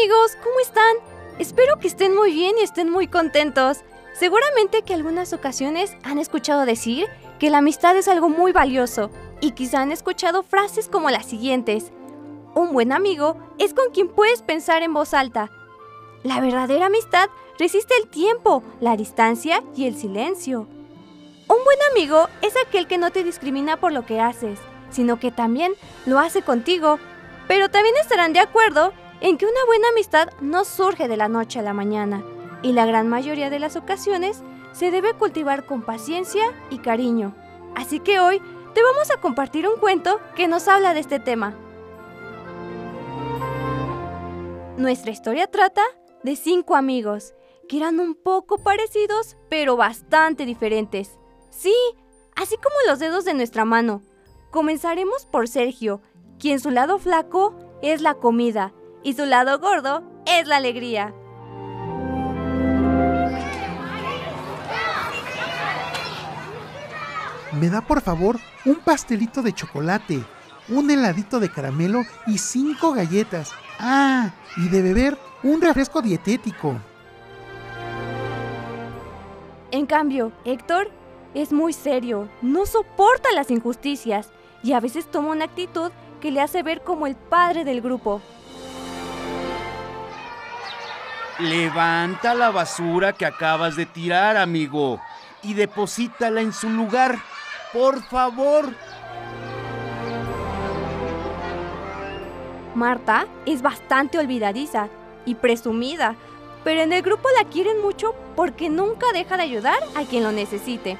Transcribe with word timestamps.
amigos, 0.00 0.38
¿cómo 0.42 0.58
están? 0.60 0.96
Espero 1.38 1.78
que 1.78 1.86
estén 1.86 2.14
muy 2.14 2.32
bien 2.32 2.56
y 2.58 2.62
estén 2.62 2.90
muy 2.90 3.06
contentos. 3.06 3.80
Seguramente 4.14 4.80
que 4.80 4.94
algunas 4.94 5.34
ocasiones 5.34 5.94
han 6.04 6.18
escuchado 6.18 6.64
decir 6.64 7.06
que 7.38 7.50
la 7.50 7.58
amistad 7.58 7.94
es 7.96 8.08
algo 8.08 8.30
muy 8.30 8.52
valioso 8.52 9.10
y 9.42 9.50
quizá 9.50 9.82
han 9.82 9.92
escuchado 9.92 10.42
frases 10.42 10.88
como 10.88 11.10
las 11.10 11.26
siguientes. 11.26 11.92
Un 12.54 12.72
buen 12.72 12.92
amigo 12.92 13.36
es 13.58 13.74
con 13.74 13.90
quien 13.92 14.08
puedes 14.08 14.40
pensar 14.40 14.82
en 14.82 14.94
voz 14.94 15.12
alta. 15.12 15.50
La 16.22 16.40
verdadera 16.40 16.86
amistad 16.86 17.28
resiste 17.58 17.92
el 18.02 18.08
tiempo, 18.08 18.62
la 18.80 18.96
distancia 18.96 19.62
y 19.76 19.84
el 19.84 19.96
silencio. 19.96 20.60
Un 20.60 21.62
buen 21.62 21.78
amigo 21.92 22.26
es 22.40 22.54
aquel 22.66 22.86
que 22.86 22.96
no 22.96 23.10
te 23.10 23.22
discrimina 23.22 23.76
por 23.76 23.92
lo 23.92 24.06
que 24.06 24.18
haces, 24.18 24.60
sino 24.90 25.20
que 25.20 25.30
también 25.30 25.74
lo 26.06 26.18
hace 26.18 26.40
contigo. 26.40 26.98
Pero 27.48 27.68
también 27.68 27.96
estarán 28.00 28.32
de 28.32 28.40
acuerdo 28.40 28.94
en 29.20 29.36
que 29.36 29.46
una 29.46 29.64
buena 29.66 29.88
amistad 29.88 30.30
no 30.40 30.64
surge 30.64 31.08
de 31.08 31.16
la 31.16 31.28
noche 31.28 31.58
a 31.58 31.62
la 31.62 31.74
mañana, 31.74 32.24
y 32.62 32.72
la 32.72 32.86
gran 32.86 33.08
mayoría 33.08 33.50
de 33.50 33.58
las 33.58 33.76
ocasiones 33.76 34.42
se 34.72 34.90
debe 34.90 35.14
cultivar 35.14 35.66
con 35.66 35.82
paciencia 35.82 36.44
y 36.70 36.78
cariño. 36.78 37.34
Así 37.74 38.00
que 38.00 38.20
hoy 38.20 38.40
te 38.74 38.82
vamos 38.82 39.10
a 39.10 39.20
compartir 39.20 39.68
un 39.68 39.78
cuento 39.78 40.20
que 40.36 40.48
nos 40.48 40.68
habla 40.68 40.94
de 40.94 41.00
este 41.00 41.18
tema. 41.18 41.54
Nuestra 44.76 45.10
historia 45.10 45.46
trata 45.46 45.82
de 46.22 46.36
cinco 46.36 46.74
amigos 46.74 47.34
que 47.68 47.76
eran 47.76 48.00
un 48.00 48.14
poco 48.14 48.58
parecidos 48.58 49.36
pero 49.48 49.76
bastante 49.76 50.46
diferentes. 50.46 51.18
Sí, 51.50 51.74
así 52.36 52.56
como 52.56 52.74
los 52.88 52.98
dedos 52.98 53.24
de 53.24 53.34
nuestra 53.34 53.64
mano. 53.64 54.02
Comenzaremos 54.50 55.26
por 55.26 55.46
Sergio, 55.46 56.00
quien 56.38 56.58
su 56.58 56.70
lado 56.70 56.98
flaco 56.98 57.54
es 57.82 58.00
la 58.00 58.14
comida 58.14 58.72
y 59.02 59.14
su 59.14 59.26
lado 59.26 59.58
gordo 59.58 60.02
es 60.26 60.46
la 60.46 60.56
alegría. 60.56 61.14
¿Me 67.52 67.68
da 67.68 67.80
por 67.80 68.00
favor 68.00 68.38
un 68.64 68.76
pastelito 68.76 69.42
de 69.42 69.52
chocolate, 69.52 70.22
un 70.68 70.90
heladito 70.90 71.40
de 71.40 71.50
caramelo 71.50 72.02
y 72.26 72.38
cinco 72.38 72.92
galletas? 72.92 73.52
Ah, 73.78 74.30
y 74.56 74.68
de 74.68 74.82
beber 74.82 75.18
un 75.42 75.60
refresco 75.60 76.00
dietético. 76.00 76.76
En 79.72 79.86
cambio, 79.86 80.32
Héctor 80.44 80.90
es 81.34 81.52
muy 81.52 81.72
serio, 81.72 82.28
no 82.42 82.66
soporta 82.66 83.32
las 83.32 83.50
injusticias 83.50 84.30
y 84.62 84.72
a 84.72 84.80
veces 84.80 85.10
toma 85.10 85.30
una 85.30 85.46
actitud 85.46 85.90
que 86.20 86.30
le 86.30 86.40
hace 86.40 86.62
ver 86.62 86.82
como 86.82 87.06
el 87.06 87.16
padre 87.16 87.64
del 87.64 87.80
grupo. 87.80 88.20
Levanta 91.40 92.34
la 92.34 92.50
basura 92.50 93.14
que 93.14 93.24
acabas 93.24 93.74
de 93.74 93.86
tirar, 93.86 94.36
amigo, 94.36 95.00
y 95.42 95.54
deposítala 95.54 96.42
en 96.42 96.52
su 96.52 96.68
lugar. 96.68 97.18
Por 97.72 98.02
favor. 98.02 98.74
Marta 102.74 103.26
es 103.46 103.62
bastante 103.62 104.18
olvidadiza 104.18 104.88
y 105.24 105.34
presumida, 105.34 106.14
pero 106.62 106.82
en 106.82 106.92
el 106.92 107.00
grupo 107.00 107.28
la 107.38 107.48
quieren 107.48 107.80
mucho 107.80 108.14
porque 108.36 108.68
nunca 108.68 109.06
deja 109.14 109.38
de 109.38 109.44
ayudar 109.44 109.78
a 109.94 110.02
quien 110.02 110.24
lo 110.24 110.32
necesite. 110.32 110.98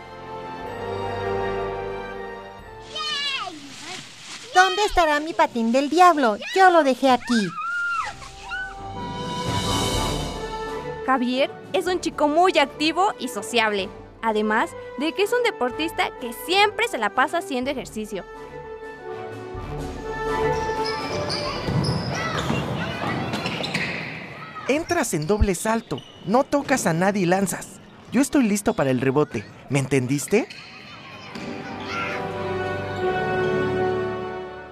¿Dónde 4.54 4.84
estará 4.84 5.20
mi 5.20 5.34
patín 5.34 5.70
del 5.70 5.90
diablo? 5.90 6.38
Yo 6.54 6.70
lo 6.70 6.82
dejé 6.82 7.10
aquí. 7.10 7.48
Javier 11.10 11.50
es 11.72 11.88
un 11.88 11.98
chico 11.98 12.28
muy 12.28 12.56
activo 12.56 13.14
y 13.18 13.26
sociable, 13.26 13.88
además 14.22 14.70
de 14.98 15.12
que 15.12 15.24
es 15.24 15.32
un 15.32 15.42
deportista 15.42 16.08
que 16.20 16.32
siempre 16.46 16.86
se 16.86 16.98
la 16.98 17.16
pasa 17.16 17.38
haciendo 17.38 17.68
ejercicio. 17.68 18.24
Entras 24.68 25.12
en 25.14 25.26
doble 25.26 25.56
salto, 25.56 25.98
no 26.26 26.44
tocas 26.44 26.86
a 26.86 26.92
nadie 26.92 27.22
y 27.22 27.26
lanzas. 27.26 27.80
Yo 28.12 28.20
estoy 28.20 28.44
listo 28.44 28.74
para 28.74 28.92
el 28.92 29.00
rebote, 29.00 29.44
¿me 29.68 29.80
entendiste? 29.80 30.46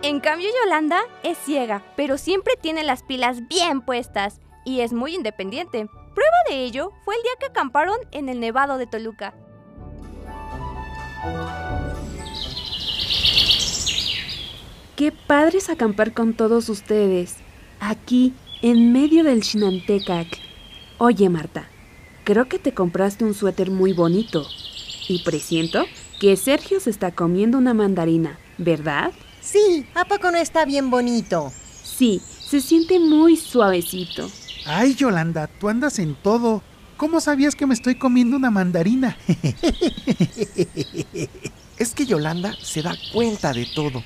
En 0.02 0.20
cambio, 0.20 0.48
Yolanda 0.62 1.00
es 1.24 1.36
ciega, 1.38 1.82
pero 1.96 2.16
siempre 2.16 2.54
tiene 2.60 2.84
las 2.84 3.02
pilas 3.02 3.48
bien 3.48 3.80
puestas 3.80 4.40
y 4.64 4.82
es 4.82 4.92
muy 4.92 5.16
independiente. 5.16 5.88
Prueba 6.18 6.36
de 6.48 6.64
ello 6.64 6.90
fue 7.04 7.14
el 7.14 7.22
día 7.22 7.30
que 7.38 7.46
acamparon 7.46 7.96
en 8.10 8.28
el 8.28 8.40
Nevado 8.40 8.76
de 8.76 8.88
Toluca. 8.88 9.34
Qué 14.96 15.12
padre 15.12 15.58
es 15.58 15.70
acampar 15.70 16.14
con 16.14 16.34
todos 16.34 16.68
ustedes, 16.70 17.36
aquí, 17.78 18.34
en 18.62 18.92
medio 18.92 19.22
del 19.22 19.44
Chinantecac. 19.44 20.26
Oye, 20.98 21.28
Marta, 21.28 21.68
creo 22.24 22.48
que 22.48 22.58
te 22.58 22.74
compraste 22.74 23.24
un 23.24 23.32
suéter 23.32 23.70
muy 23.70 23.92
bonito. 23.92 24.44
Y 25.08 25.22
presiento 25.22 25.84
que 26.18 26.36
Sergio 26.36 26.80
se 26.80 26.90
está 26.90 27.12
comiendo 27.12 27.58
una 27.58 27.74
mandarina, 27.74 28.40
¿verdad? 28.58 29.12
Sí, 29.40 29.86
¿a 29.94 30.04
poco 30.04 30.32
no 30.32 30.38
está 30.38 30.64
bien 30.64 30.90
bonito? 30.90 31.52
Sí, 31.84 32.20
se 32.40 32.60
siente 32.60 32.98
muy 32.98 33.36
suavecito. 33.36 34.28
Ay, 34.70 34.94
Yolanda, 34.94 35.46
tú 35.46 35.70
andas 35.70 35.98
en 35.98 36.14
todo. 36.14 36.62
¿Cómo 36.98 37.20
sabías 37.20 37.54
que 37.54 37.66
me 37.66 37.72
estoy 37.72 37.94
comiendo 37.94 38.36
una 38.36 38.50
mandarina? 38.50 39.16
es 41.78 41.94
que 41.94 42.04
Yolanda 42.04 42.54
se 42.60 42.82
da 42.82 42.94
cuenta 43.14 43.54
de 43.54 43.66
todo. 43.74 44.04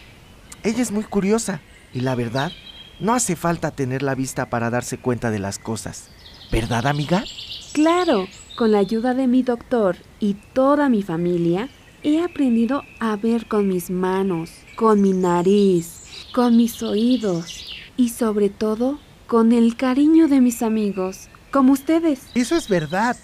Ella 0.62 0.80
es 0.80 0.92
muy 0.92 1.02
curiosa 1.02 1.60
y 1.92 1.98
la 1.98 2.14
verdad, 2.14 2.52
no 3.00 3.12
hace 3.12 3.34
falta 3.34 3.72
tener 3.72 4.04
la 4.04 4.14
vista 4.14 4.50
para 4.50 4.70
darse 4.70 4.98
cuenta 4.98 5.32
de 5.32 5.40
las 5.40 5.58
cosas. 5.58 6.10
¿Verdad, 6.52 6.86
amiga? 6.86 7.24
Claro, 7.72 8.28
con 8.56 8.70
la 8.70 8.78
ayuda 8.78 9.14
de 9.14 9.26
mi 9.26 9.42
doctor 9.42 9.96
y 10.20 10.34
toda 10.52 10.88
mi 10.88 11.02
familia, 11.02 11.70
he 12.04 12.22
aprendido 12.22 12.84
a 13.00 13.16
ver 13.16 13.48
con 13.48 13.66
mis 13.66 13.90
manos, 13.90 14.50
con 14.76 15.02
mi 15.02 15.12
nariz, 15.12 16.04
con 16.32 16.56
mis 16.56 16.84
oídos 16.84 17.74
y 17.96 18.10
sobre 18.10 18.48
todo 18.48 19.00
con 19.32 19.52
el 19.52 19.76
cariño 19.78 20.28
de 20.28 20.42
mis 20.42 20.60
amigos, 20.62 21.30
como 21.50 21.72
ustedes. 21.72 22.20
Eso 22.34 22.54
es 22.54 22.68
verdad. 22.68 23.16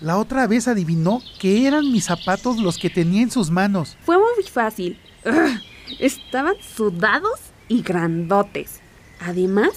La 0.00 0.16
otra 0.16 0.46
vez 0.46 0.68
adivinó 0.68 1.20
que 1.40 1.66
eran 1.66 1.90
mis 1.90 2.04
zapatos 2.04 2.58
los 2.58 2.78
que 2.78 2.88
tenía 2.88 3.22
en 3.22 3.32
sus 3.32 3.50
manos. 3.50 3.96
Fue 4.02 4.16
muy 4.16 4.44
fácil. 4.44 4.96
Ugh, 5.24 5.60
estaban 5.98 6.54
sudados 6.60 7.40
y 7.66 7.82
grandotes. 7.82 8.80
Además, 9.18 9.72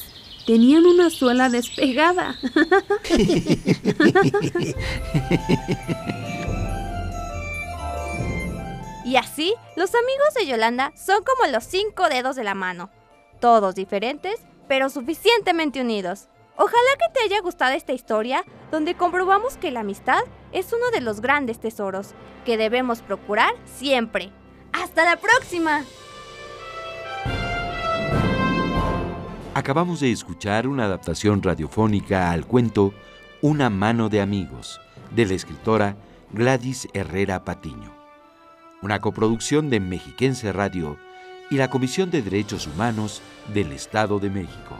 tenían 0.46 0.86
una 0.86 1.10
suela 1.10 1.50
despegada. 1.50 2.36
y 9.06 9.16
así, 9.16 9.56
los 9.76 9.90
amigos 9.96 10.36
de 10.36 10.46
Yolanda 10.46 10.94
son 10.96 11.24
como 11.24 11.52
los 11.52 11.64
cinco 11.64 12.10
dedos 12.10 12.36
de 12.36 12.44
la 12.44 12.54
mano. 12.54 12.92
Todos 13.40 13.74
diferentes, 13.74 14.40
pero 14.70 14.90
suficientemente 14.90 15.82
unidos. 15.82 16.30
Ojalá 16.56 16.90
que 17.00 17.14
te 17.14 17.26
haya 17.26 17.42
gustado 17.42 17.74
esta 17.74 17.92
historia, 17.92 18.46
donde 18.72 18.96
comprobamos 18.96 19.58
que 19.58 19.72
la 19.72 19.80
amistad 19.82 20.22
es 20.52 20.72
uno 20.72 20.92
de 20.92 21.02
los 21.02 21.20
grandes 21.22 21.60
tesoros 21.60 22.12
que 22.46 22.56
debemos 22.56 23.02
procurar 23.02 23.52
siempre. 23.66 24.32
¡Hasta 24.72 25.04
la 25.04 25.18
próxima! 25.18 25.84
Acabamos 29.56 30.02
de 30.02 30.12
escuchar 30.12 30.68
una 30.68 30.86
adaptación 30.86 31.42
radiofónica 31.42 32.32
al 32.32 32.46
cuento 32.46 32.94
Una 33.42 33.70
mano 33.70 34.10
de 34.10 34.22
amigos, 34.22 34.80
de 35.12 35.26
la 35.26 35.34
escritora 35.34 35.96
Gladys 36.32 36.88
Herrera 36.94 37.44
Patiño. 37.44 37.92
Una 38.84 39.00
coproducción 39.00 39.70
de 39.72 39.80
Mexiquense 39.80 40.54
Radio 40.54 40.98
y 41.50 41.58
la 41.58 41.70
Comisión 41.70 42.12
de 42.12 42.22
Derechos 42.22 42.68
Humanos 42.68 43.22
del 43.54 43.72
Estado 43.72 44.20
de 44.20 44.30
México. 44.30 44.80